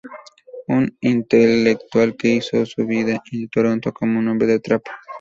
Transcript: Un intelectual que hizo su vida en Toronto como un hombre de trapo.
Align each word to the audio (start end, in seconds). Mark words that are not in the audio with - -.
Un 0.67 0.97
intelectual 0.99 2.15
que 2.17 2.29
hizo 2.29 2.65
su 2.65 2.87
vida 2.87 3.21
en 3.31 3.49
Toronto 3.49 3.93
como 3.93 4.17
un 4.17 4.29
hombre 4.29 4.47
de 4.47 4.59
trapo. 4.59 4.89